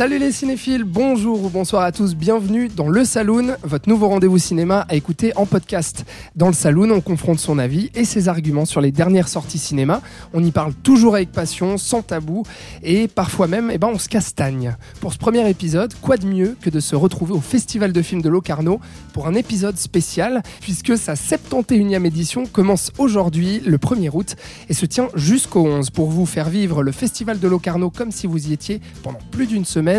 [0.00, 4.38] Salut les cinéphiles, bonjour ou bonsoir à tous, bienvenue dans Le Saloon, votre nouveau rendez-vous
[4.38, 6.06] cinéma à écouter en podcast.
[6.34, 10.00] Dans Le Saloon, on confronte son avis et ses arguments sur les dernières sorties cinéma.
[10.32, 12.44] On y parle toujours avec passion, sans tabou
[12.82, 14.74] et parfois même, eh ben, on se castagne.
[15.02, 18.22] Pour ce premier épisode, quoi de mieux que de se retrouver au Festival de films
[18.22, 18.80] de Locarno
[19.12, 24.36] pour un épisode spécial, puisque sa 71e édition commence aujourd'hui, le 1er août,
[24.70, 28.26] et se tient jusqu'au 11 pour vous faire vivre le Festival de Locarno comme si
[28.26, 29.89] vous y étiez pendant plus d'une semaine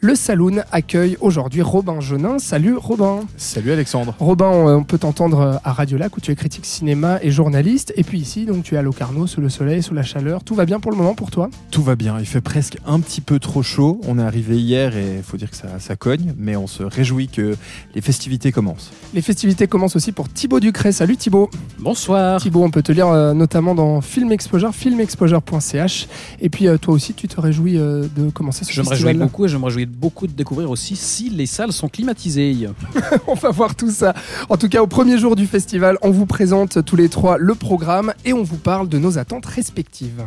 [0.00, 2.38] le Saloon accueille aujourd'hui Robin Jonin.
[2.38, 3.20] Salut Robin.
[3.36, 4.14] Salut Alexandre.
[4.18, 7.92] Robin, on peut t'entendre à Radio Lac où tu es critique cinéma et journaliste.
[7.96, 10.44] Et puis ici, donc tu es à Locarno, sous le soleil, sous la chaleur.
[10.44, 11.48] Tout va bien pour le moment pour toi?
[11.70, 12.16] Tout va bien.
[12.18, 14.00] Il fait presque un petit peu trop chaud.
[14.06, 16.82] On est arrivé hier et il faut dire que ça, ça cogne, mais on se
[16.82, 17.56] réjouit que
[17.94, 18.90] les festivités commencent.
[19.14, 20.92] Les festivités commencent aussi pour Thibaut Ducret.
[20.92, 21.50] Salut Thibaut.
[21.78, 22.40] Bonsoir.
[22.40, 26.08] Thibaut, on peut te lire euh, notamment dans Film Exposure, filmexposure.ch.
[26.40, 29.12] Et puis euh, toi aussi, tu te réjouis euh, de commencer ce Je me festival.
[29.12, 32.68] réjouis beaucoup et je me réjouis beaucoup de découvrir aussi si les salles sont climatisées.
[33.26, 34.14] on va voir tout ça.
[34.48, 37.54] En tout cas, au premier jour du festival, on vous présente tous les trois le
[37.54, 40.26] programme et on vous parle de nos attentes respectives.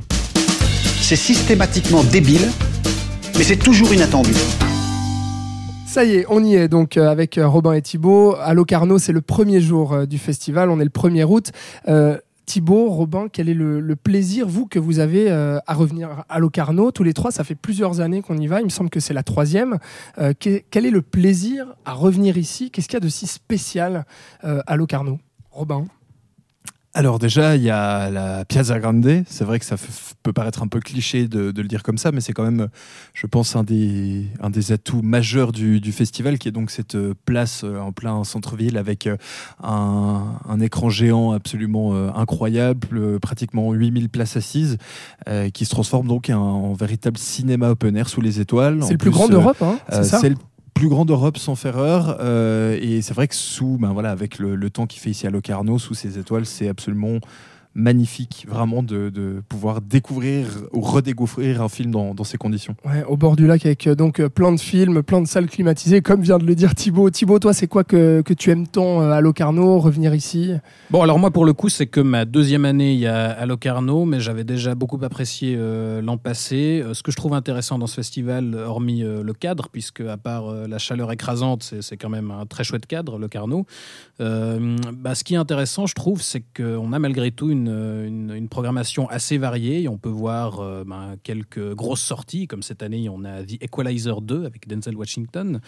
[1.01, 2.47] C'est systématiquement débile,
[3.37, 4.33] mais c'est toujours inattendu.
[5.91, 8.35] Ça y est, on y est donc euh, avec euh, Robin et Thibaut.
[8.39, 11.51] À Locarno, c'est le premier jour euh, du festival, on est le 1er août.
[11.89, 16.39] Euh, Thibaut, Robin, quel est le, plaisir, vous, que vous avez euh, à revenir à
[16.39, 18.99] Locarno Tous les trois, ça fait plusieurs années qu'on y va, il me semble que
[18.99, 19.77] c'est la troisième.
[20.17, 22.71] Euh, que- quel est le plaisir à revenir ici?
[22.71, 24.05] Qu'est-ce qu'il y a de si spécial
[24.43, 25.19] euh, à Locarno?
[25.51, 25.85] Robin
[26.93, 29.23] Alors déjà, il y a la Piazza Grande.
[29.25, 29.77] C'est vrai que ça
[30.23, 32.67] peut paraître un peu cliché de, de le dire comme ça, mais c'est quand même,
[33.13, 36.95] je pense, un des, un des atouts majeurs du, du festival, qui est donc cette
[36.95, 39.15] euh, place euh, en plein centre-ville avec euh,
[39.63, 44.77] un, un écran géant absolument incroyable, pratiquement 8000 places assises,
[45.53, 48.79] qui se transforme donc en, en véritable cinéma open air sous les étoiles.
[48.83, 50.19] C'est le plus plus, grand d'Europe, hein, Euh, c'est ça?
[50.81, 54.55] Plus grand d'Europe sans faire euh, et c'est vrai que sous, ben voilà, avec le,
[54.55, 57.19] le temps qu'il fait ici à Locarno, sous ces étoiles, c'est absolument
[57.75, 62.75] magnifique, vraiment, de, de pouvoir découvrir ou redécouvrir un film dans, dans ces conditions.
[62.85, 65.47] Ouais, au bord du lac avec euh, donc euh, plein de films, plein de salles
[65.47, 67.09] climatisées, comme vient de le dire Thibaut.
[67.09, 70.53] Thibaut, toi, c'est quoi que, que tu aimes tant euh, à Locarno, revenir ici?
[70.89, 73.45] Bon, alors moi, pour le coup, c'est que ma deuxième année il y a à
[73.45, 76.83] Locarno, mais j'avais déjà beaucoup apprécié euh, l'an passé.
[76.93, 80.49] Ce que je trouve intéressant dans ce festival, hormis euh, le cadre, puisque à part
[80.49, 83.65] euh, la chaleur écrasante, c'est c'est quand même un très chouette cadre, Locarno.
[84.21, 88.33] Euh, bah, ce qui est intéressant, je trouve, c'est qu'on a malgré tout une, une-
[88.35, 89.87] une programmation assez variée.
[89.87, 94.21] On peut voir euh, ben, quelques grosses sorties, comme cette année, on a The Equalizer
[94.21, 95.59] 2 avec Denzel Washington,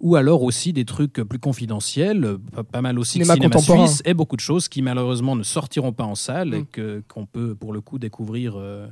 [0.00, 4.02] ou alors aussi des trucs plus confidentiels, pas, pas mal aussi Cinéma de cinéma suisse
[4.04, 6.54] et beaucoup de choses qui malheureusement ne sortiront pas en salle Mm.
[6.54, 8.86] et que qu'on peut pour le coup découvrir euh,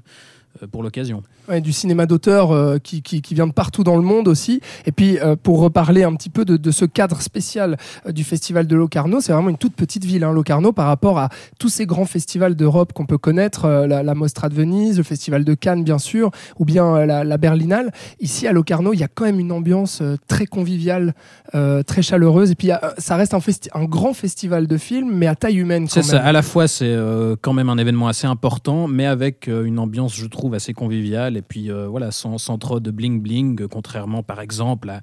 [0.70, 1.22] pour l'occasion.
[1.48, 4.60] Ouais, du cinéma d'auteur euh, qui, qui, qui vient de partout dans le monde aussi.
[4.86, 8.24] Et puis, euh, pour reparler un petit peu de, de ce cadre spécial euh, du
[8.24, 11.28] festival de Locarno, c'est vraiment une toute petite ville, hein, Locarno, par rapport à
[11.58, 15.02] tous ces grands festivals d'Europe qu'on peut connaître, euh, la, la Mostra de Venise, le
[15.04, 17.92] festival de Cannes, bien sûr, ou bien euh, la, la Berlinale.
[18.20, 21.14] Ici, à Locarno, il y a quand même une ambiance euh, très conviviale,
[21.54, 22.50] euh, très chaleureuse.
[22.50, 23.34] Et puis, a, euh, ça reste
[23.74, 26.22] un, grand festival de films, mais à taille humaine C'est ça.
[26.22, 29.78] À la fois, c'est euh, quand même un événement assez important, mais avec euh, une
[29.78, 31.36] ambiance, je trouve, assez conviviale.
[31.36, 35.00] Et puis, euh, voilà, sans, sans trop de bling-bling, euh, contrairement, par exemple, à,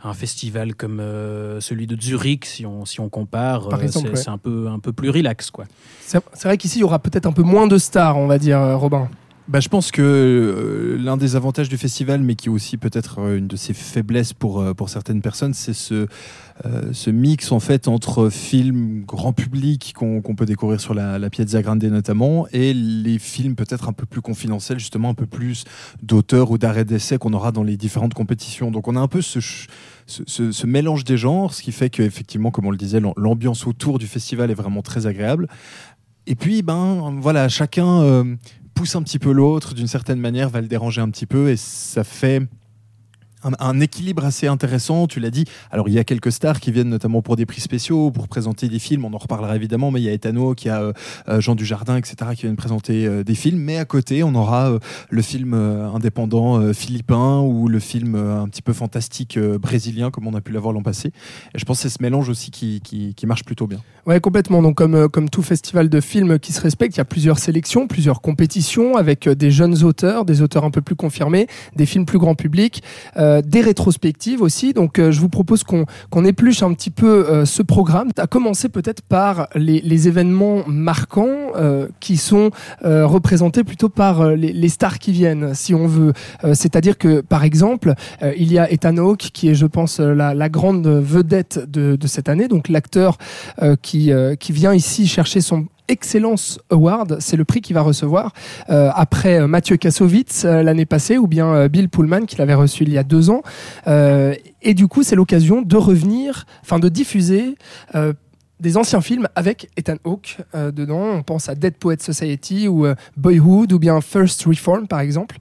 [0.00, 3.68] à un festival comme euh, celui de Zurich, si on, si on compare.
[3.68, 4.28] Par euh, c'est ouais.
[4.28, 5.66] un peu, un peu plus relax, quoi.
[6.00, 8.58] C'est vrai qu'ici, il y aura peut-être un peu moins de stars, on va dire,
[8.78, 9.08] Robin.
[9.48, 13.20] Bah, je pense que euh, l'un des avantages du festival, mais qui est aussi peut-être
[13.20, 16.06] euh, une de ses faiblesses pour, euh, pour certaines personnes, c'est ce,
[16.92, 21.62] ce mix en fait entre films grand public qu'on peut découvrir sur la, la Piazza
[21.62, 25.64] Grande notamment et les films peut-être un peu plus confidentiels, justement un peu plus
[26.02, 28.70] d'auteurs ou d'arrêt d'essai qu'on aura dans les différentes compétitions.
[28.70, 29.38] Donc on a un peu ce,
[30.06, 33.98] ce, mélange des genres, ce qui fait qu'effectivement, comme on le disait, l'am- l'ambiance autour
[33.98, 35.48] du festival est vraiment très agréable.
[36.26, 38.36] Et puis, ben voilà, chacun
[38.78, 41.56] pousse un petit peu l'autre, d'une certaine manière, va le déranger un petit peu, et
[41.56, 42.42] ça fait
[43.42, 45.06] un, équilibre assez intéressant.
[45.06, 45.44] Tu l'as dit.
[45.70, 48.68] Alors il y a quelques stars qui viennent notamment pour des prix spéciaux, pour présenter
[48.68, 49.04] des films.
[49.04, 50.92] On en reparlera évidemment, mais il y a Etano, qui a euh,
[51.28, 53.60] euh, Jean Dujardin, etc., qui viennent présenter euh, des films.
[53.60, 54.78] Mais à côté, on aura euh,
[55.10, 60.40] le film indépendant philippin ou le film un petit peu fantastique brésilien, comme on a
[60.40, 61.08] pu l'avoir l'an passé.
[61.54, 63.80] Et je pense que c'est ce mélange aussi qui, marche plutôt bien.
[64.06, 64.62] Ouais, complètement.
[64.62, 68.20] Donc, comme, tout festival de films qui se respecte, il y a plusieurs sélections, plusieurs
[68.20, 71.46] compétitions avec des jeunes auteurs, des auteurs un peu plus confirmés,
[71.76, 72.82] des films plus grand public,
[73.44, 74.72] des rétrospectives aussi.
[74.72, 78.08] Donc, euh, je vous propose qu'on qu'on épluche un petit peu euh, ce programme.
[78.16, 82.50] À commencer peut-être par les, les événements marquants euh, qui sont
[82.84, 86.12] euh, représentés plutôt par euh, les, les stars qui viennent, si on veut.
[86.44, 90.00] Euh, C'est-à-dire que, par exemple, euh, il y a Ethan Hawke qui est, je pense,
[90.00, 93.18] euh, la, la grande vedette de, de cette année, donc l'acteur
[93.62, 97.80] euh, qui, euh, qui vient ici chercher son Excellence Award, c'est le prix qu'il va
[97.82, 98.32] recevoir
[98.70, 102.54] euh, après euh, Mathieu Kassovitz euh, l'année passée ou bien euh, Bill Pullman qui l'avait
[102.54, 103.42] reçu il y a deux ans.
[103.86, 107.56] Euh, et du coup, c'est l'occasion de revenir, enfin de diffuser
[108.60, 111.04] des anciens films avec Ethan Hawke euh, dedans.
[111.14, 115.36] On pense à Dead Poet Society ou euh, Boyhood ou bien First Reform par exemple.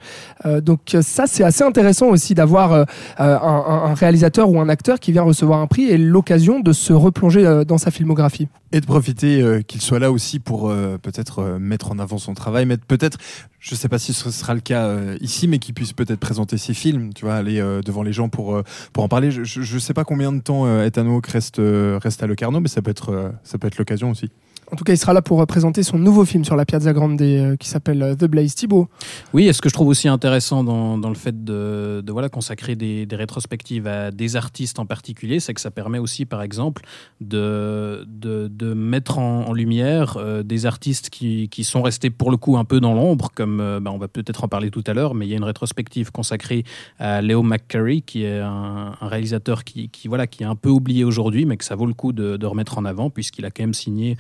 [0.46, 2.86] Euh, donc ça c'est assez intéressant aussi d'avoir un,
[3.18, 7.64] un- réalisateur ou un acteur qui vient recevoir un prix et l'occasion de se replonger
[7.68, 8.50] dans sa filmographie.
[8.74, 12.18] Et de profiter euh, qu'il soit là aussi pour euh, peut-être euh, mettre en avant
[12.18, 13.18] son travail, mettre peut-être,
[13.60, 16.74] je sais pas si ce sera le cas ici, mais qu'il puisse peut-être présenter ses
[16.74, 18.62] films, tu vois, aller devant les gens pour,
[18.94, 19.32] pour en parler.
[19.32, 22.82] Je, je sais pas combien de temps Ethan Hawke reste, reste à Locarno, mais ça
[22.82, 24.30] peut être, ça peut être l'occasion aussi.
[24.70, 26.92] En tout cas, il sera là pour euh, présenter son nouveau film sur la Piazza
[26.92, 28.90] Grande euh, qui s'appelle euh, The Blaze Thibault.
[29.34, 32.28] Oui, et ce que je trouve aussi intéressant dans, dans le fait de, de, voilà,
[32.28, 36.42] consacrer des, des rétrospectives à des artistes en particulier, c'est que ça permet aussi, par
[36.42, 36.84] exemple,
[37.22, 42.58] de, de, de mettre en, lumière des artistes qui, qui sont restés pour le coup
[42.58, 45.26] un peu dans l'ombre, comme bah, on va peut-être en parler tout à l'heure, mais
[45.26, 46.64] il y a une rétrospective consacrée
[47.00, 50.70] à Leo McCurry, qui est un, un réalisateur qui, qui, voilà, qui est un peu
[50.70, 53.52] oublié aujourd'hui, mais que ça vaut le coup de, de remettre en avant, puisqu'il a
[53.52, 54.18] quand même signé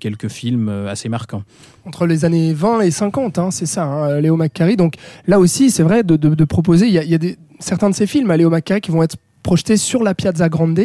[0.00, 1.42] quelques films euh, assez marquants.
[1.86, 4.76] Entre les années 20 et 50, hein, c'est ça, hein, Léo McCarry.
[4.76, 4.94] Donc
[5.26, 8.36] là aussi, c'est vrai de, proposer, il y a, des, certains de ces films à
[8.36, 10.80] Léo McCarry qui vont être projetés sur la Piazza Grande.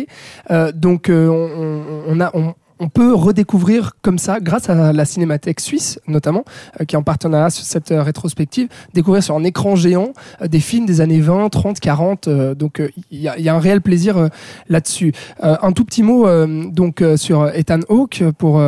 [0.52, 2.32] Euh, donc euh, on, on, a...
[2.34, 6.46] On, on peut redécouvrir comme ça, grâce à la Cinémathèque suisse notamment,
[6.80, 10.48] euh, qui est en partenariat sur cette euh, rétrospective, découvrir sur un écran géant euh,
[10.48, 12.28] des films des années 20, 30, 40.
[12.28, 12.82] euh, donc
[13.12, 14.30] il y, a, un réel plaisir
[14.70, 15.14] là-dessus.
[15.42, 16.28] Un tout petit mot
[16.72, 18.62] donc sur Ethan Hawke pour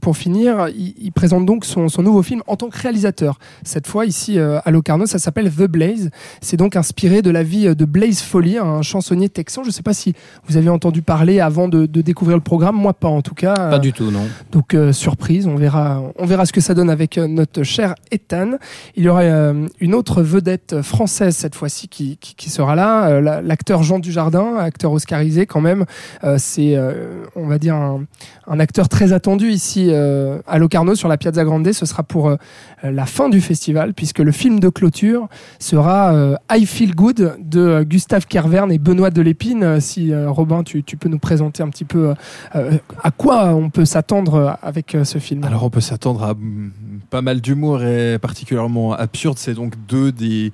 [0.00, 0.68] pour finir.
[0.68, 3.38] Il, présente donc son, son nouveau film en tant que réalisateur.
[3.64, 6.10] Cette fois ici à Locarno, ça s'appelle The Blaze.
[6.40, 9.62] C'est donc inspiré de la vie de Blaze Foley, un chansonnier texan.
[9.62, 10.14] Je ne sais pas si
[10.46, 12.76] vous avez entendu parler avant de découvrir le programme.
[12.76, 13.55] Moi pas en tout cas.
[13.56, 14.26] Pas du tout, non.
[14.52, 17.94] Donc euh, surprise, on verra, on verra ce que ça donne avec euh, notre cher
[18.10, 18.52] Ethan.
[18.96, 23.08] Il y aura euh, une autre vedette française cette fois-ci qui, qui, qui, sera là,
[23.08, 25.84] euh, l'acteur Jean Dujardin, acteur oscarisé quand même.
[26.24, 28.04] Euh, C'est, euh, on va dire, un,
[28.46, 31.70] un, acteur très attendu ici euh, à Locarno sur la Piazza Grande.
[31.72, 32.36] Ce sera pour euh,
[32.82, 35.28] la fin du festival puisque le film de clôture
[35.58, 39.80] sera euh, I Feel Good de euh, Gustave Kervern et Benoît Delépine.
[39.80, 42.14] Si euh, Robin, tu, peux nous présenter un petit peu
[42.54, 45.44] euh, à quoi on peut s'attendre avec euh, ce film?
[45.44, 46.72] Alors on peut s'attendre à mm,
[47.10, 49.38] pas mal d'humour et particulièrement absurde.
[49.38, 50.52] C'est donc deux des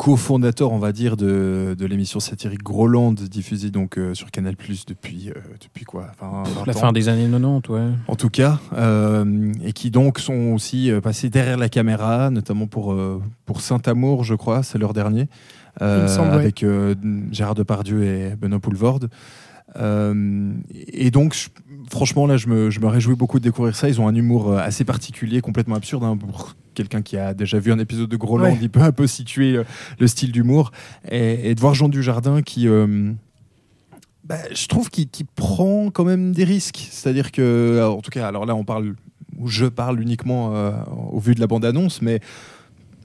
[0.00, 4.86] cofondateurs, on va dire, de, de l'émission satirique Groland, diffusée donc euh, sur Canal Plus
[4.86, 7.82] depuis, euh, depuis quoi enfin, La fin des années 90, ouais.
[8.08, 12.66] En tout cas, euh, et qui donc sont aussi euh, passés derrière la caméra, notamment
[12.66, 15.28] pour, euh, pour Saint-Amour, je crois, c'est leur dernier,
[15.82, 16.94] euh, semble, avec euh,
[17.30, 19.10] Gérard Depardieu et Benoît Poulvorde.
[19.76, 21.50] Euh, et donc, je,
[21.90, 23.90] franchement, là, je me, je me, réjouis beaucoup de découvrir ça.
[23.90, 26.04] Ils ont un humour assez particulier, complètement absurde.
[26.04, 28.58] Hein, pour quelqu'un qui a déjà vu un épisode de Groland, ouais.
[28.62, 29.64] il peut un peu situer le,
[29.98, 30.72] le style d'humour.
[31.10, 32.66] Et, et, de voir Jean Dujardin qui.
[32.68, 33.12] Euh,
[34.24, 36.88] bah, je trouve qu'il qu prend quand même des risques.
[36.90, 38.94] C'est-à-dire que, en tout cas, alors là, on parle,
[39.36, 40.72] ou je parle uniquement euh,
[41.12, 42.20] au vu de la bande-annonce, mais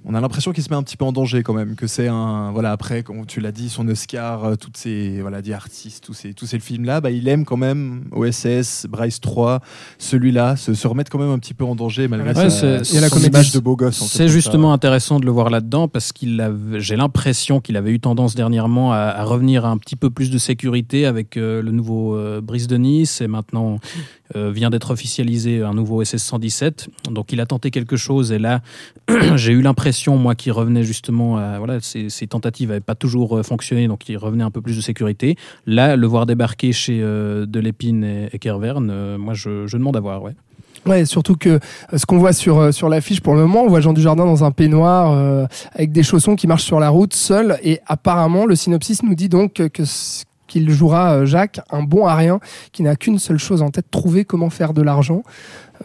[0.07, 2.07] on a l'impression qu'il se met un petit peu en danger quand même, que c'est
[2.07, 6.03] un voilà après comme tu l'as dit son Oscar, euh, toutes ces voilà des artistes,
[6.03, 9.61] tous ces tous ces films là, bah, il aime quand même OSS, Bryce 3,
[9.97, 12.99] celui-là, se, se, remettre quand même un petit peu en danger malgré ouais, sa, son
[12.99, 14.03] la image de beau gosse.
[14.03, 14.75] C'est justement ça.
[14.75, 16.45] intéressant de le voir là-dedans parce qu'il
[16.77, 20.29] j'ai l'impression qu'il avait eu tendance dernièrement à, à, revenir à un petit peu plus
[20.29, 23.79] de sécurité avec euh, le nouveau euh, Brice de Nice et maintenant
[24.33, 26.89] vient d'être officialisé un nouveau SS 117.
[27.11, 28.61] Donc il a tenté quelque chose et là
[29.35, 33.43] j'ai eu l'impression moi qui revenais justement à voilà ces, tentatives n'avaient pas toujours euh,
[33.43, 35.37] fonctionné donc il revenait un peu plus de sécurité.
[35.65, 39.99] Là le voir débarquer chez euh, Delépine et, et Kervern euh, moi je, demande à
[39.99, 40.33] voir ouais.
[41.05, 43.81] Surtout que euh, ce qu'on voit sur euh, sur l'affiche pour le moment, on voit
[43.81, 47.57] Jean Dujardin dans un peignoir euh, avec des chaussons qui marchent sur la route seul.
[47.63, 49.83] Et apparemment le synopsis nous dit donc que,
[50.55, 52.39] qu'il jouera euh, Jacques, un bon à rien
[52.71, 55.23] qui n'a qu'une seule chose en tête, trouver comment faire de l'argent.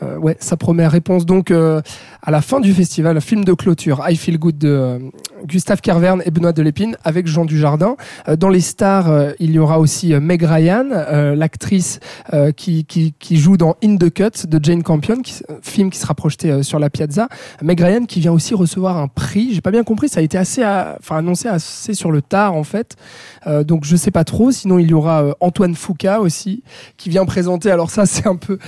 [0.03, 1.83] Euh, ouais, sa première réponse donc euh,
[2.23, 4.99] à la fin du festival, film de clôture, I Feel Good de euh,
[5.47, 7.97] Gustave Kervern et Benoît Delépine avec Jean Dujardin.
[8.29, 10.87] Euh, dans les stars, euh, il y aura aussi Meg Ryan,
[11.35, 12.01] l'actrice
[12.57, 16.15] qui, qui, qui joue dans In the Cut de Jane Campion, qui, film qui sera
[16.15, 17.29] projeté sur la Piazza.
[17.63, 19.55] Meg Ryan qui vient aussi recevoir un prix.
[19.55, 22.65] J'ai pas bien compris, ça a été assez, enfin annoncé assez sur le tard en
[22.65, 22.97] fait.
[23.47, 24.51] Donc je sais pas trop.
[24.51, 26.63] Sinon il y aura Antoine Foucault aussi
[26.97, 27.71] qui vient présenter.
[27.71, 28.59] Alors ça c'est un peu,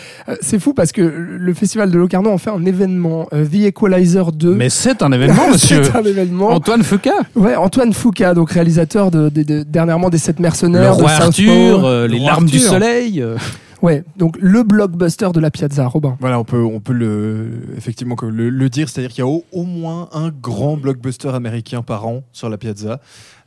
[0.41, 3.29] c'est fou parce que le festival de Locarno en fait un événement.
[3.33, 4.55] Euh, The Equalizer 2.
[4.55, 5.83] Mais c'est un événement, monsieur.
[5.85, 6.49] c'est un événement.
[6.51, 10.97] Antoine Foucault, Ouais, Antoine Foucault, donc réalisateur de, de- de- dernièrement des Sept le Mercenaires,
[10.97, 11.25] de roi Southpaw.
[11.27, 13.25] Arthur, euh, les roi larmes du soleil.
[13.83, 16.17] Ouais, donc le blockbuster de la Piazza, Robin.
[16.21, 19.45] Voilà, on peut, on peut le, effectivement le, le dire, c'est-à-dire qu'il y a au,
[19.51, 23.01] au moins un grand blockbuster américain par an sur la Piazza.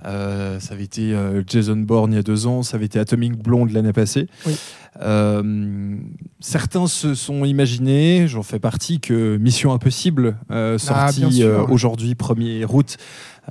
[0.05, 2.99] Euh, ça avait été euh, Jason Bourne il y a deux ans, ça avait été
[2.99, 4.27] Atomic Blonde l'année passée.
[4.45, 4.55] Oui.
[5.01, 5.95] Euh,
[6.41, 11.65] certains se sont imaginés, j'en fais partie, que Mission Impossible, Ah, sortie ouais.
[11.69, 12.97] aujourd'hui 1er août,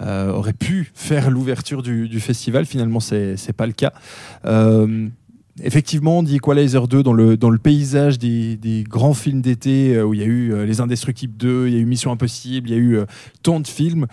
[0.00, 2.66] aurait pu faire l'ouverture du, du festival.
[2.66, 3.92] Finalement, c'est pas le cas.
[5.62, 10.02] Effectivement, The Equalizer 2, dans le, dans le paysage des, des grands films d'été, euh,
[10.04, 12.68] où il y a eu euh, Les Indestructibles 2, il y a eu Mission Impossible,
[12.68, 13.04] il y a eu euh,
[13.44, 14.06] tant de films.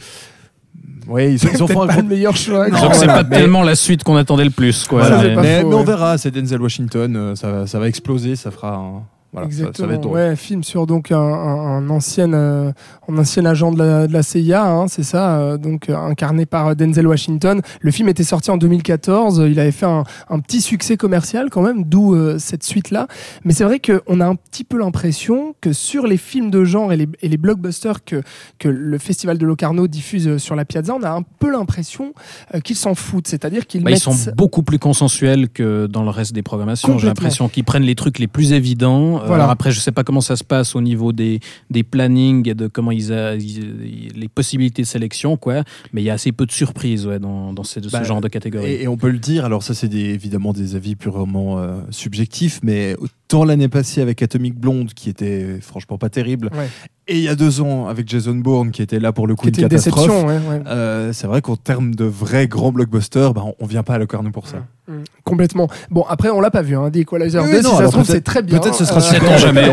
[1.08, 2.70] Ouais, ils, ils ont fait un grand- le meilleur choix.
[2.70, 5.08] Non, c'est pas mais- tellement la suite qu'on attendait le plus, quoi.
[5.08, 8.76] Voilà, Mais- on verra, c'est Denzel Washington, euh, ça, va- ça va exploser, ça fera
[8.76, 9.04] un.
[9.34, 9.88] Voilà, ça- ça, Exactement.
[9.88, 10.14] va être drôle.
[10.18, 12.72] ouais, film sur donc un, un- un ancien, euh,
[13.08, 16.46] un ancien agent de la, de la CIA, hein, c'est ça, euh, donc euh, incarné
[16.46, 17.62] par euh, Denzel Washington.
[17.80, 19.44] Le film était sorti en 2014.
[19.50, 23.08] Il avait fait un, un petit succès commercial quand même, d'où euh, cette suite-là.
[23.46, 26.92] Mais c'est vrai qu'on a un petit peu l'impression que sur les films de genre
[26.92, 28.22] et les, et les blockbusters que
[28.60, 32.14] que le Festival de Locarno diffuse euh, sur la Piazza, on a un peu l'impression
[32.54, 33.28] euh, qu'ils s'en foutent.
[33.28, 36.98] C'est-à-dire qu'ils Bah, ils sont beaucoup plus consensuels que dans le reste des programmations.
[36.98, 39.21] J'ai l'impression qu'ils prennent les trucs les plus évidents.
[39.22, 39.44] Euh, Voilà.
[39.44, 42.54] Alors après, je sais pas comment ça se passe au niveau des, des plannings et
[42.54, 45.64] de comment ils, a, ils- les possibilités de sélection, quoi.
[45.94, 48.22] Mais il y a assez peu de surprises ouais, dans, dans ce, ce Bah, genre
[48.22, 48.72] de catégorie.
[48.72, 51.80] Et, et on peut le dire, alors ça c'est des- évidemment des avis purement euh,
[51.90, 52.96] subjectifs, mais
[53.34, 56.68] autant l'année passée avec Atomic Blonde qui était franchement pas terrible, Ouais.
[57.08, 59.44] et il y a deux ans avec Jason Bourne qui était là pour le coup
[59.44, 60.08] qui était une une catastrophe.
[60.08, 60.28] déception.
[60.28, 60.62] ouais, ouais.
[60.68, 63.98] euh, c'est vrai qu'en termes de vrais grands blockbusters, bah, on, on vient pas à
[64.00, 64.58] Locarno pour ça.
[64.88, 65.70] Mm, Complètement.
[65.92, 67.62] Bon, après, on l'a pas vu, hein, The Equalizer Oui, 2.
[67.62, 68.60] non, si ça se trouve, c'est très bien.
[68.60, 69.70] Peut-être ce sera Euh, jamais.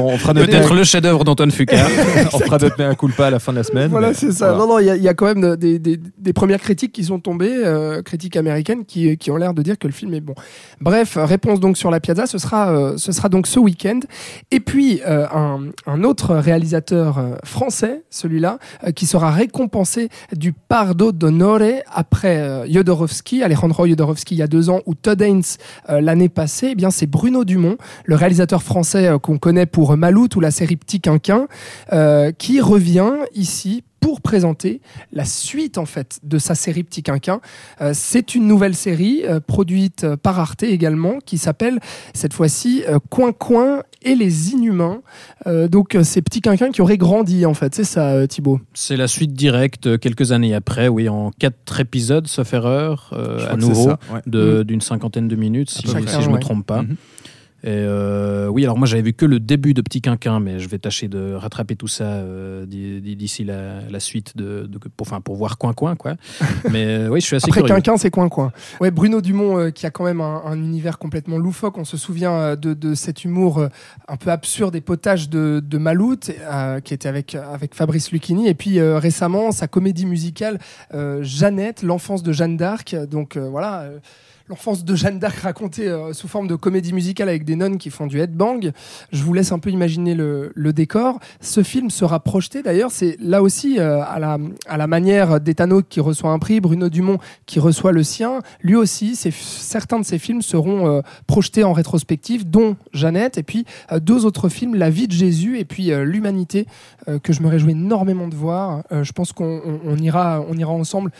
[0.46, 1.74] Peut-être le chef-d'œuvre d'Antoine Foucault.
[2.34, 3.90] on fera notre mea culpa à la fin de la semaine.
[3.90, 4.52] Voilà, c'est ça.
[4.52, 4.58] voilà.
[4.58, 6.92] Non, non, il y, a- il y a quand même des, des- des premières critiques
[6.92, 10.12] qui sont tombées, euh, critiques américaines, qui, qui ont l'air de dire que le film
[10.14, 10.34] est bon.
[10.80, 14.00] Bref, réponse donc sur la Piazza, ce sera, euh, ce sera donc ce week-end.
[14.50, 15.26] Et puis, euh,
[15.86, 21.48] un, autre réalisateur euh, français, celui-là, euh, qui sera récompensé du Pardo d'Onore
[21.92, 25.42] après Jodorowsky, Alejandro Jodorowsky il y a deux ans, ou Todd Haynes
[25.88, 30.40] l'année passée, eh bien c'est Bruno Dumont, le réalisateur français qu'on connaît pour Maloute ou
[30.40, 31.46] la série Petit Quinquin,
[32.38, 34.80] qui revient ici pour présenter
[35.12, 37.40] la suite en fait de sa série Petit Quinquin.
[37.80, 41.80] Euh, c'est une nouvelle série euh, produite euh, par Arte également qui s'appelle
[42.14, 45.02] cette fois-ci euh, Coin Coin et les Inhumains.
[45.46, 48.60] Euh, donc euh, c'est Petit Quinquin qui aurait grandi en fait, c'est ça euh, Thibaut
[48.74, 53.56] C'est la suite directe quelques années après, oui, en quatre épisodes, sauf erreur, euh, à
[53.56, 54.20] nouveau, ça, ouais.
[54.26, 55.96] de- d'une cinquantaine de minutes, si, je
[56.28, 56.82] ne me trompe pas.
[56.82, 56.96] Mhm.
[57.64, 60.68] Et euh, oui, alors moi j'avais vu que le début de Petit Quinquin, mais je
[60.68, 64.78] vais tâcher de rattraper tout ça euh, d'i- d'i- d'ici la, la suite, de, de-
[64.78, 66.14] pour, enfin, pour voir Coin Coin, quoi.
[66.70, 67.74] Mais euh, oui, je suis assez Après curieux.
[67.74, 68.52] Quinquin, c'est Coin Coin.
[68.80, 71.78] Ouais, Bruno Dumont euh, qui a quand même un, un univers complètement loufoque.
[71.78, 73.66] On se souvient de, de cet humour
[74.06, 78.46] un peu absurde et potage de, de Maloute, euh, qui était avec, avec Fabrice Lucchini.
[78.46, 80.60] Et puis euh, récemment, sa comédie musicale
[80.94, 82.94] euh, Jeannette, l'enfance de Jeanne d'Arc.
[83.10, 83.88] Donc euh, voilà.
[84.48, 87.90] L'enfance de Jeanne d'Arc racontée euh, sous forme de comédie musicale avec des nonnes qui
[87.90, 88.72] font du headbang.
[89.12, 91.18] Je vous laisse un peu imaginer le, décor.
[91.42, 96.30] Ce film sera projeté d'ailleurs, c'est là aussi euh, à, la, manière d'Etano qui reçoit
[96.30, 98.40] un prix, Bruno Dumont qui reçoit le sien.
[98.62, 103.66] Lui aussi, certains de ses films seront euh, projetés en rétrospective, dont Jeannette, et puis
[104.00, 106.66] deux autres films, La vie de Jésus et puis L'humanité,
[107.22, 108.82] que je me réjouis énormément de voir.
[108.90, 111.10] Je pense qu'on on- on ira, on ira ensemble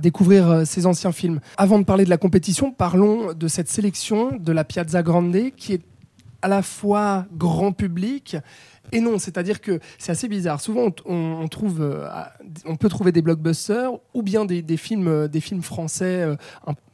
[0.00, 1.40] découvrir ces anciens films.
[1.56, 5.74] Avant de parler de la compétition, parlons de cette sélection de la Piazza Grande qui
[5.74, 5.82] est
[6.42, 8.36] à la fois grand public
[8.92, 10.60] et non, c'est-à-dire que c'est assez bizarre.
[10.60, 12.08] Souvent, on, trouve, euh,
[12.64, 16.36] on peut trouver des blockbusters ou bien des, films, euh, des films français euh,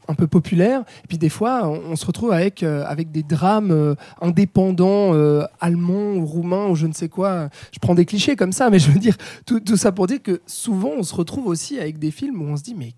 [0.08, 0.84] un, peu populaires.
[1.04, 5.12] Et puis des fois, on, se retrouve avec, avec des drames indépendants
[5.60, 7.48] allemands ou roumains ou je ne sais quoi.
[7.72, 9.16] Je prends des clichés comme ça, mais je veux dire
[9.46, 12.56] tout ça pour dire que souvent, on se retrouve aussi avec des films où on
[12.56, 12.94] se dit mais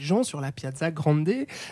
[0.00, 1.30] gens sur la Piazza Grande,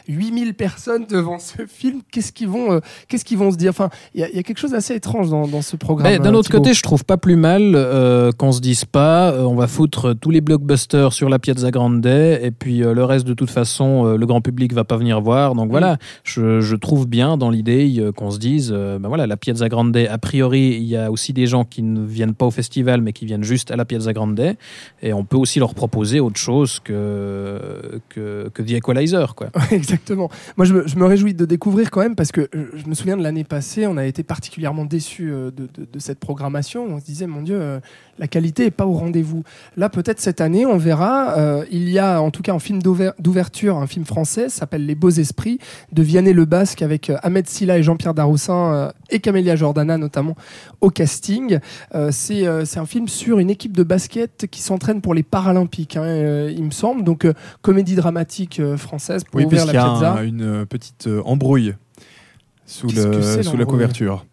[0.09, 3.71] 8000 personnes devant ce film, qu'est-ce qu'ils vont, euh, qu'est-ce qu'ils vont se dire?
[3.71, 6.19] Enfin, il y, a quelque chose d'assez étrange dans, dans, ce programme.
[6.19, 9.55] D'un autre côté, je trouve pas plus mal euh, qu'on se dise pas, euh, on
[9.55, 13.35] va foutre tous les blockbusters sur la Piazza Grande et puis euh, le reste, de
[13.35, 15.55] toute façon, euh, le grand public va pas venir voir.
[15.55, 15.99] Donc voilà, mm.
[16.25, 19.97] je, je, trouve bien dans l'idée euh, qu'on se dise, ben voilà, la Piazza Grande,
[19.97, 23.13] a priori, il y a aussi des gens qui ne viennent pas au festival, mais
[23.13, 24.55] qui viennent juste à la Piazza Grande,
[25.03, 29.35] et on peut aussi leur proposer autre chose que, que que, que The Equalizer.
[29.35, 29.49] Quoi.
[29.71, 30.31] Exactement.
[30.57, 33.45] Moi, je me, réjouis de découvrir quand même parce que je me souviens de l'année
[33.45, 36.85] passée, on a été particulièrement déçus euh, de, cette programmation.
[36.85, 37.81] On se disait, mon Dieu, euh,
[38.19, 39.43] la qualité n'est pas au rendez-vous.
[39.77, 41.37] Là, peut-être cette année, on verra.
[41.39, 44.95] Euh, il y a en tout cas un film d'ouverture, un film français, s'appelle Les
[44.95, 45.59] Beaux Esprits,
[45.93, 50.37] de Vianney Le Basque avec Ahmed Silla et Jean-Pierre Daroussin et Camélia Jordana notamment
[50.81, 51.59] au casting.
[52.11, 56.65] C'est un film sur une équipe de basket qui s'entraîne pour les Paralympiques, hein, il
[56.65, 57.05] me semble.
[57.05, 57.27] Donc,
[57.63, 61.75] comédie dramatique euh, française pour oui, ouvrir la y a une euh, petite euh, embrouille
[62.67, 64.27] sous, le, sous la couverture.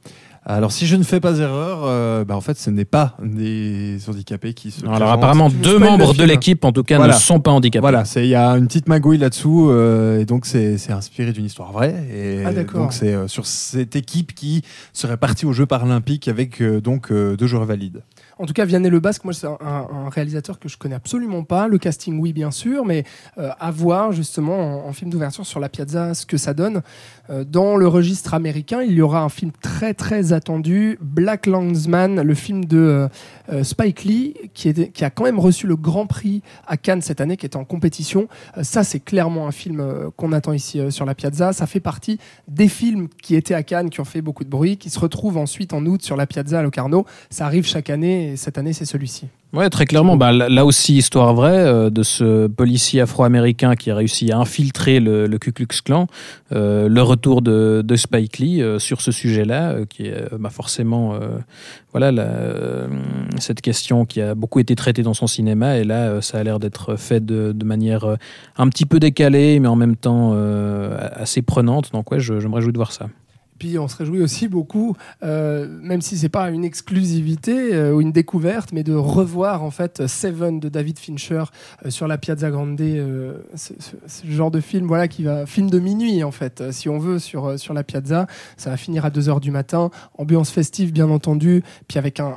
[0.48, 3.98] Alors, si je ne fais pas erreur, euh, bah, en fait, ce n'est pas des
[4.08, 4.86] handicapés qui se.
[4.86, 7.16] Alors, apparemment, deux membres de l'équipe, en tout cas, voilà.
[7.16, 7.82] ne sont pas handicapés.
[7.82, 11.72] Voilà, il y a une petite magouille là-dessous, euh, et donc c'est inspiré d'une histoire
[11.72, 11.96] vraie.
[12.14, 14.62] Et ah, donc, c'est euh, sur cette équipe qui
[14.94, 18.04] serait partie aux Jeux paralympiques avec donc deux joueurs valides.
[18.38, 21.68] En tout cas, Vianney Le Basque, moi, c'est un, réalisateur que je connais absolument pas.
[21.68, 23.06] Le casting, oui, bien sûr, mais
[23.38, 26.82] euh, à voir justement en, film d'ouverture sur la Piazza ce que ça donne.
[27.30, 32.22] Euh, dans le registre américain, il y aura un film très très attendu, Black Landsman,
[32.22, 33.08] le film de
[33.52, 37.22] euh, Spike Lee, qui, qui, a quand même reçu le Grand Prix à Cannes cette
[37.22, 38.28] année, qui est en compétition.
[38.62, 41.54] Ça, c'est clairement un film qu'on attend ici sur la Piazza.
[41.54, 44.78] Ça fait partie des films qui étaient à Cannes, qui ont fait beaucoup de bruit,
[44.78, 47.06] qui se retrouvent ensuite en août sur la Piazza à Locarno.
[47.30, 49.28] Ça arrive chaque année, et cette année, c'est celui-ci.
[49.54, 50.18] Ouais, très clairement.
[50.18, 55.00] Bah, là aussi, histoire vraie euh, de ce policier afro-américain qui a réussi à infiltrer
[55.00, 56.08] le, Ku Klux Klan.
[56.52, 61.18] Euh, le retour de, Spike Lee euh, sur ce sujet-là, qui est bah, forcément
[61.92, 62.12] voilà
[63.40, 65.78] cette question qui a beaucoup été traitée dans son cinéma.
[65.78, 68.18] Et là, ça a l'air d'être fait de, de, manière
[68.58, 70.36] un petit peu décalée, mais en même temps
[71.14, 71.92] assez prenante.
[71.94, 73.08] Donc ouais, je, je me réjouis de voir ça.
[73.58, 78.02] Puis on se réjouit aussi beaucoup, euh, même si c'est pas une exclusivité euh, ou
[78.02, 81.44] une découverte, mais de revoir en fait Seven de David Fincher
[81.86, 82.76] euh, sur la Piazza Grande.
[82.76, 87.20] Ce genre de film, voilà, qui va film de minuit en fait, si on veut
[87.20, 88.28] sur sur la Piazza.
[88.58, 92.34] Ça va finir à 2 heures du matin, ambiance festive bien entendu, puis avec un,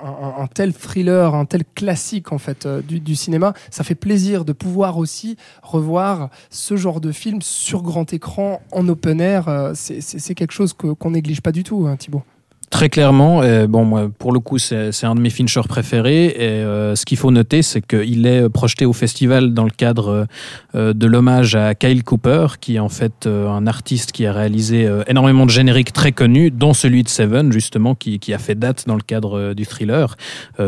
[0.54, 4.98] tel thriller, un tel classique en fait du, du, cinéma, ça fait plaisir de pouvoir
[4.98, 9.72] aussi revoir ce genre de film sur grand écran en open air.
[9.74, 12.23] c'est quelque chose que qu'on néglige pas du tout, hein, Thibaut.
[12.70, 16.26] Très clairement, et bon, moi, pour le coup, c'est un de mes Fincher préférés.
[16.26, 20.26] Et euh, ce qu'il faut noter, c'est qu'il est projeté au festival dans le cadre
[20.74, 24.33] euh, de l'hommage à Kyle Cooper, qui est en fait euh, un artiste qui a
[24.33, 28.38] réalisé euh, énormément de génériques très connus, dont celui de Seven, justement, qui, qui a
[28.38, 30.16] fait date dans le cadre euh, du thriller.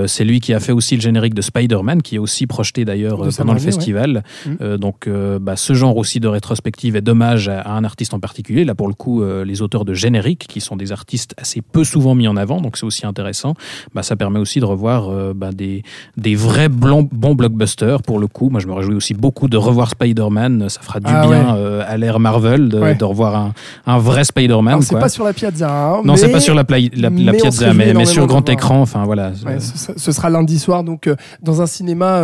[0.07, 3.29] c'est lui qui a fait aussi le générique de Spider-Man, qui est aussi projeté d'ailleurs
[3.37, 4.23] pendant le festival.
[4.47, 4.53] Ouais.
[4.53, 4.77] Mmh.
[4.79, 5.09] donc,
[5.41, 8.65] bah, ce genre aussi de rétrospective et d'hommage à, à, un artiste en particulier.
[8.65, 12.15] Là, pour le coup, les auteurs de génériques, qui sont des artistes assez peu souvent
[12.15, 13.55] mis en avant, donc c'est aussi intéressant.
[13.95, 15.83] Bah, ça permet aussi de revoir euh, bah, des,
[16.17, 18.49] des vrais bons, bons blockbusters pour le coup.
[18.49, 20.69] Moi, je me réjouis aussi beaucoup de revoir Spider-Man.
[20.69, 21.59] Ça fera du ah, bien ouais.
[21.59, 22.95] euh, à l'ère Marvel de, ouais.
[22.95, 23.53] de, revoir un,
[23.87, 24.83] un vrai Spider-Man.
[24.83, 25.71] C'est pas sur la Piazza.
[25.71, 28.81] Hein, non, c'est pas sur la, la, la mais Piazza, mais, mais, sur grand écran.
[28.81, 29.33] Enfin voilà.
[29.45, 32.23] Ouais, ce, ce, sera lundi soir, donc euh, dans un cinéma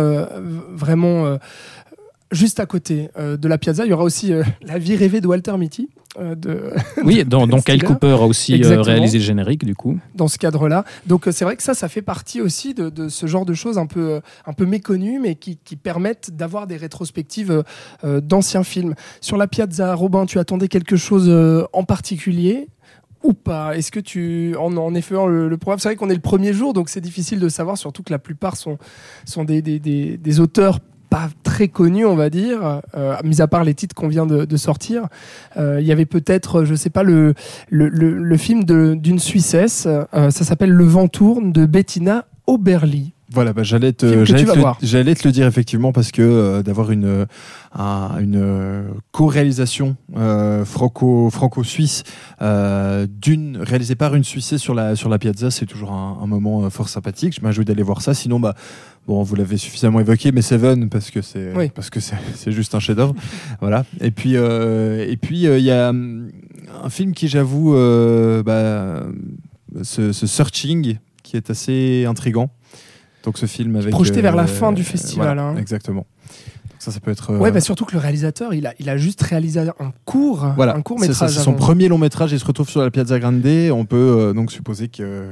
[0.75, 1.37] vraiment
[2.31, 5.21] juste à côté euh, de la Piazza, il y aura aussi euh, La vie rêvée
[5.21, 5.89] de Walter Mitty.
[6.19, 6.71] Euh, de,
[7.03, 9.99] oui, dont, dont Kyle Cooper a aussi réalisé le générique, du coup.
[10.15, 10.83] Dans ce cadre-là.
[11.05, 13.77] Donc c'est vrai que ça, ça fait partie aussi de, de, ce genre de choses
[13.77, 17.63] un peu, un peu méconnues, mais qui, qui permettent d'avoir des rétrospectives
[18.03, 18.95] d'anciens films.
[19.21, 21.31] Sur la Piazza, Robin, tu attendais quelque chose
[21.73, 22.67] en particulier
[23.23, 23.77] ou pas?
[23.77, 26.53] Est-ce que tu, en, en effet, le, le programme, c'est vrai qu'on est le premier
[26.53, 28.77] jour, donc c'est difficile de savoir, surtout que la plupart sont,
[29.25, 33.47] sont des, des, des, des auteurs pas très connu, on va dire, euh, mis à
[33.47, 35.07] part les titres qu'on vient de, sortir.
[35.57, 37.33] Euh, il y avait peut-être, je sais pas, le,
[37.69, 43.13] le, le, le film d'une Suissesse, euh, ça s'appelle Le vent tourne de Bettina Oberli.
[43.33, 47.25] Voilà, bah, j'allais te, j'allais te, le- te dire effectivement parce que euh, d'avoir une
[47.75, 52.03] un- une euh, co-réalisation euh, franco franco-suisse
[52.41, 56.25] euh, d'une réalisée par une Suissée sur la sur la Piazza, c'est toujours un, un
[56.27, 57.35] moment euh, fort sympathique.
[57.35, 58.13] Je m'ajoute d'aller voir ça.
[58.13, 58.55] Sinon, bah
[59.07, 61.69] bon, vous l'avez suffisamment évoqué, mais Seven parce que c'est Oui.
[61.75, 63.13] parce que c'est c'est juste un chef-d'œuvre.
[63.59, 63.83] voilà.
[63.99, 66.29] Et puis euh, et puis il y a hum,
[66.81, 69.03] un film qui j'avoue euh, bah,
[69.83, 72.49] ce, ce Searching qui est assez intrigant.
[73.27, 75.57] Donc ce film avec Projeté vers la euh, fin du festival, voilà, hein.
[75.57, 76.05] Exactement.
[76.79, 77.31] Ça, ça peut être.
[77.33, 80.47] euh, Ouais, bah surtout que le réalisateur, il a, il a juste réalisé un court,
[80.55, 81.31] voilà, un court métrage.
[81.31, 82.31] C'est son premier long métrage.
[82.31, 83.45] Il se retrouve sur la Piazza Grande.
[83.73, 85.25] On peut euh, donc supposer que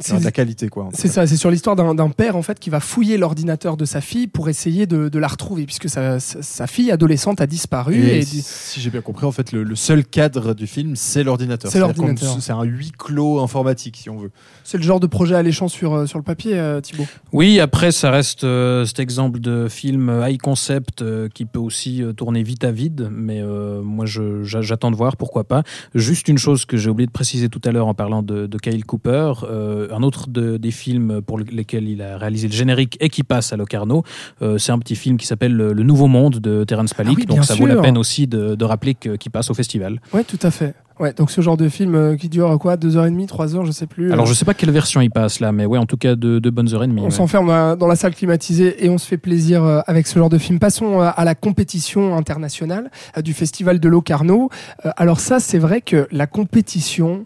[0.00, 0.88] c'est de la qualité, quoi.
[0.92, 4.00] C'est ça, c'est sur l'histoire d'un père en fait qui va fouiller l'ordinateur de sa
[4.00, 6.18] fille pour essayer de, de la retrouver puisque sa,
[6.66, 10.04] fille adolescente a disparu Et et, si, j'ai bien compris, en fait, le, le seul
[10.04, 11.70] cadre du film, c'est l'ordinateur.
[11.70, 12.36] C'est l'ordinateur.
[12.40, 14.30] C'est un huis clos informatique, si on veut.
[14.64, 17.06] c'est le genre de projet alléchant sur, euh, sur le papier, euh, Thibaut?
[17.32, 22.02] Oui, après, ça reste euh, cet exemple de film high concept euh, qui peut aussi
[22.02, 25.62] euh, tourner vite à vide, mais euh, moi, j'attends de voir, pourquoi pas.
[25.94, 28.58] Juste une chose que j'ai oublié de préciser tout à l'heure en parlant de, de
[28.58, 32.52] Kyle Cooper, euh, un autre de- des films pour le- lesquels il a réalisé le
[32.54, 34.02] générique et qui passe à Locarno,
[34.42, 37.26] euh, c'est un petit film qui s'appelle Le Nouveau Monde de Terence Malick, Ah oui,
[37.26, 40.00] donc ça vaut la peine aussi de, de rappeler qu'il passe au festival.
[40.12, 40.74] Ouais, tout à fait.
[40.98, 43.56] Ouais, donc ce genre de film euh, qui dure quoi, deux heures et demie, trois
[43.56, 44.12] heures, je sais plus.
[44.12, 46.14] Alors euh, je sais pas quelle version il passe là, mais ouais, en tout cas
[46.14, 47.00] de, de bonnes heures et demie.
[47.02, 50.06] On s'enferme dans la- dans la salle climatisée et on se fait plaisir euh, avec
[50.06, 50.58] ce genre de film.
[50.58, 52.90] Passons à la compétition internationale
[53.24, 54.50] du Festival de Locarno.
[54.98, 57.24] Alors ça, c'est vrai que la compétition,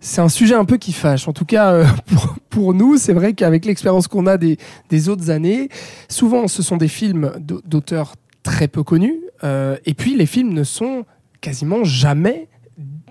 [0.00, 1.26] c'est un sujet un peu qui fâche.
[1.28, 1.84] En tout cas, euh,
[2.50, 4.58] pour, nous, c'est vrai qu'avec l'expérience qu'on a des,
[4.90, 5.68] des autres années,
[6.08, 9.16] souvent ce sont des films d'au- d'auteurs très peu connus.
[9.44, 11.04] euh, et puis les films ne sont
[11.40, 12.48] quasiment jamais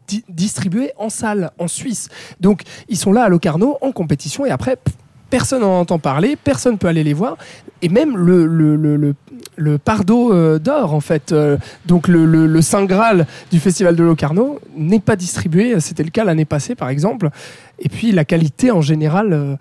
[0.08, 2.10] di- distribués en salle, en Suisse.
[2.40, 4.78] Donc ils sont là à Locarno en compétition et après...
[5.30, 7.36] Personne n'en entend parler, personne peut aller les voir,
[7.82, 9.14] et même le, le,
[9.56, 13.96] le Pardo euh, d'or, en fait, euh, donc le, le, le Saint Graal du Festival
[13.96, 15.80] de Locarno, n'est pas distribué.
[15.80, 17.30] C'était le cas l'année passée, par exemple.
[17.80, 19.56] Et puis la qualité, en général, euh,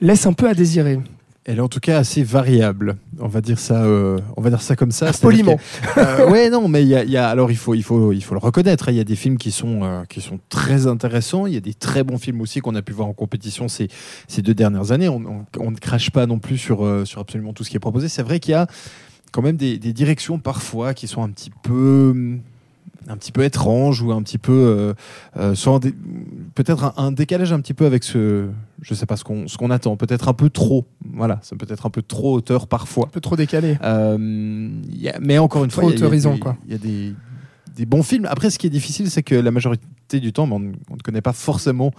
[0.00, 1.00] laisse un peu à désirer.
[1.44, 2.94] Elle est en tout cas assez variable.
[3.18, 5.10] On va dire ça, euh, on va dire ça comme ça.
[5.20, 5.58] Poliment.
[5.98, 8.12] Euh, ouais, non, mais il y a, il y a- alors il faut, il faut,
[8.12, 8.88] il faut le reconnaître.
[8.88, 11.46] hein, Il y a des films qui sont, euh, qui sont très intéressants.
[11.48, 13.88] Il y a des très bons films aussi qu'on a pu voir en compétition ces,
[14.28, 15.08] ces deux dernières années.
[15.08, 17.80] On, on- on ne crache pas non plus sur, sur absolument tout ce qui est
[17.80, 18.08] proposé.
[18.08, 18.68] C'est vrai qu'il y a
[19.32, 22.38] quand même des, des directions parfois qui sont un petit peu
[23.08, 24.94] un petit peu étranges ou un petit peu euh,
[25.36, 25.92] euh, dé-
[26.54, 28.46] peut-être un, un décalage un petit peu avec ce
[28.80, 31.84] je sais pas ce qu'on ce qu'on attend peut-être un peu trop voilà c'est peut-être
[31.86, 33.76] un peu trop hauteur parfois Un peu trop décalé.
[33.82, 34.70] euh,
[35.08, 36.56] a- mais encore une Trop fois, autorisant, quoi.
[36.66, 37.12] Il y a des,
[37.74, 38.26] des bons films.
[38.30, 40.94] Après, ce qui est difficile, c'est que la majorité du temps, ben, on, ne- on
[40.96, 41.90] ne connaît pas forcément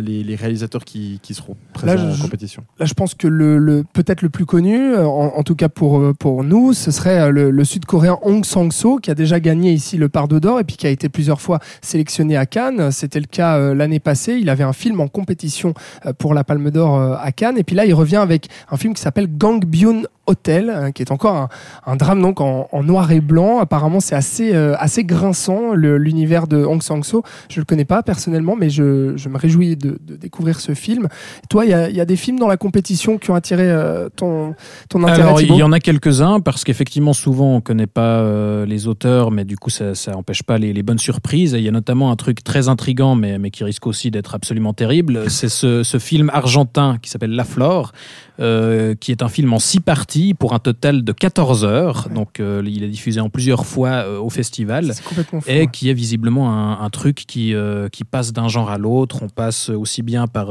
[0.00, 2.62] les, les réalisateurs qui, qui seront présents Là, je- en compétition.
[2.78, 5.68] Là, je pense que le, le- peut-être le plus connu, euh, en, en tout cas
[5.68, 9.40] pour, euh, pour nous, ce serait euh, le, le Sud-Coréen Hong Sang-so, qui a déjà
[9.40, 12.90] gagné ici le Pardo d'Or et puis qui a été plusieurs fois sélectionné à Cannes.
[12.90, 14.34] C'était le cas euh, l'année passée.
[14.40, 15.74] Il avait un film en compétition
[16.06, 17.58] euh, pour la Palme d'Or euh, à Cannes.
[17.58, 21.10] Et puis là, il revient avec un film qui s'appelle Gangbyun Hotel, euh, qui est
[21.10, 21.48] encore un,
[21.86, 23.58] un drame donc en, en noir et blanc.
[23.58, 27.24] Apparemment, c'est assez, euh, assez grinçant, l'univers de Hong Sang-so.
[27.50, 31.08] Je le connais pas personnellement, mais je, je me réjouis de, de découvrir ce film.
[31.48, 33.70] Toi, il y a, il y a des films dans la compétition qui ont attiré
[33.70, 34.54] euh, ton,
[34.88, 38.66] ton intérêt, Alors, il y en a quelques-uns parce qu'effectivement, souvent, on connaît pas euh,
[38.66, 41.54] les auteurs, mais du coup, ça, ça empêche pas les, les bonnes surprises.
[41.54, 44.34] Et il y a notamment un truc très intrigant, mais, mais qui risque aussi d'être
[44.34, 45.30] absolument terrible.
[45.30, 47.92] C'est ce, ce film argentin qui s'appelle La Flore,
[48.40, 52.08] euh, qui est un film en six parties pour un total de 14 heures.
[52.14, 54.92] Donc, euh, il est diffusé en plusieurs fois euh, au festival.
[54.94, 55.50] C'est complètement fou.
[55.50, 57.54] Et qui est visiblement un, un truc qui,
[57.92, 59.18] qui passe d'un genre à l'autre.
[59.22, 60.50] On passe aussi bien par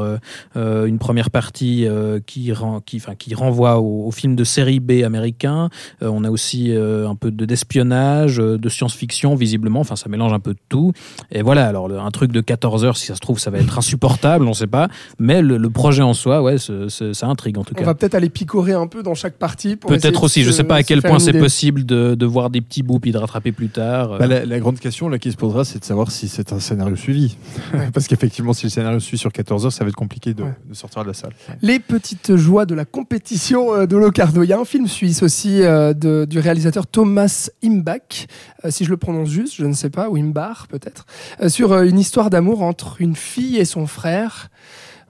[0.56, 1.86] une première partie
[2.26, 5.70] qui, ren- qui, qui renvoie au, au film de série B américain.
[6.02, 9.80] On a aussi un peu de- d'espionnage, de science-fiction, visiblement.
[9.82, 10.92] Enfin, ça mélange un peu de tout.
[11.32, 13.58] Et voilà, alors le- un truc de 14 heures, si ça se trouve, ça va
[13.60, 14.88] être insupportable, on sait pas.
[15.20, 17.86] Mais le, le projet en soi, ouais, ce- ce- ça intrigue en tout On cas.
[17.86, 19.76] va peut-être aller picorer un peu dans chaque partie.
[19.76, 22.50] Peut-être de aussi, je se- sais pas à quel point c'est possible de, de voir
[22.50, 24.18] des petits bouts puis de rattraper plus tard.
[24.20, 26.60] Bah, la, la grande question là, qui se posera, c'est de savoir si c'est un
[26.60, 27.38] scénario suivi.
[27.94, 30.54] Parce qu'effectivement, si le scénario suit sur 14 heures, ça va être compliqué de, Ouais.
[30.70, 31.34] de sortir de la salle.
[31.62, 34.44] Les petites joies de la compétition euh, de Locarno.
[34.44, 38.28] Il y a un film suisse aussi euh, de- du réalisateur Thomas Imbach,
[38.66, 41.06] euh, si je le prononce juste, je ne sais pas, ou Imbar peut-être,
[41.42, 44.50] euh, sur euh, une histoire d'amour entre une fille et son frère.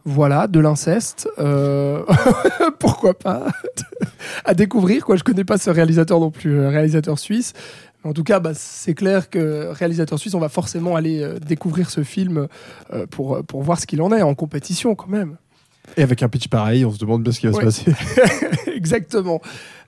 [0.06, 1.28] Voilà, de l'inceste.
[1.40, 2.04] Euh,
[2.80, 3.48] pourquoi pas
[4.46, 5.16] À découvrir, quoi.
[5.16, 7.54] Je connais pas ce réalisateur non plus, euh, réalisateur suisse.
[8.04, 11.90] En tout cas, bah, c'est clair que réalisateur suisse, on va forcément aller euh, découvrir
[11.92, 12.48] ce film
[13.12, 15.38] pour, pour voir ce qu'il en est en compétition quand même.
[15.98, 17.70] Et avec un pitch pareil, on se demande bien ce qui va Ouais.
[17.72, 18.72] se passer.
[18.76, 19.42] Exactement.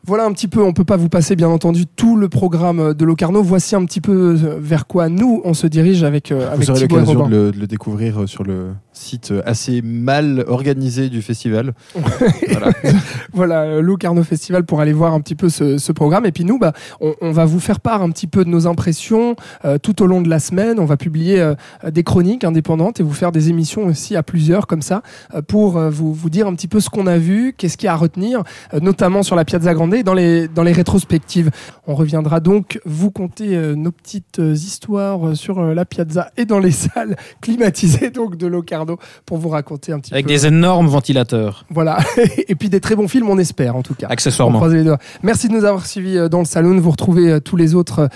[0.06, 3.06] Voilà un petit peu, on peut pas vous passer bien entendu tout le programme de
[3.06, 3.42] Locarno.
[3.42, 6.72] Voici un petit peu euh, vers quoi nous on se dirige avec, euh, avec Vous
[6.72, 11.10] aurez l'occasion de le, de le découvrir euh, sur le site euh, assez mal organisé
[11.10, 11.74] du festival.
[12.52, 12.68] Voilà.
[13.36, 16.28] Voilà, euh, Locarno Festival pour aller voir un petit peu ce, ce programme.
[16.28, 18.68] Et puis nous, bah, on, on va vous faire part un petit peu de nos
[18.68, 19.36] impressions
[19.66, 20.80] euh, tout au long de la semaine.
[20.80, 21.56] On va publier euh,
[21.90, 25.02] des chroniques indépendantes et vous faire des émissions aussi à plusieurs comme ça
[25.34, 27.88] euh, pour euh, vous, vous dire un petit peu ce qu'on a vu, qu'est-ce qu'il
[27.88, 30.72] y a à retenir, euh, notamment sur la Piazza Grande et dans les, dans les
[30.72, 31.52] rétrospectives.
[31.88, 36.46] On reviendra donc vous conter euh, nos petites euh, histoires euh, sur la Piazza et
[36.46, 40.32] dans les salles climatisées donc de Locarno pour vous raconter un petit Avec peu.
[40.32, 41.98] des énormes ventilateurs, Voilà.
[42.48, 44.08] et puis des très bons films, on espère en tout cas.
[44.10, 44.66] Accessoirement.
[44.68, 45.00] les doigts.
[45.22, 46.80] Merci de nous avoir suivis dans le salon.
[46.80, 48.10] Vous retrouvez tous les autres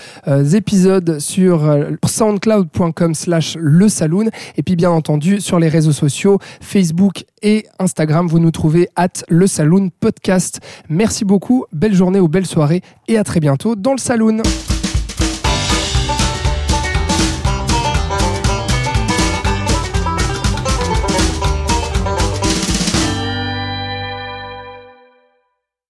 [0.54, 1.62] épisodes sur
[2.04, 4.26] soundcloud.com slash le saloon.
[4.56, 9.08] Et puis bien entendu sur les réseaux sociaux, Facebook et Instagram, vous nous trouvez at
[9.28, 10.60] le saloon podcast.
[10.88, 14.42] Merci beaucoup, belle journée ou belle soirée et à très bientôt dans le saloon.